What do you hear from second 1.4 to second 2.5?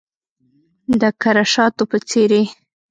شاتو په څیرې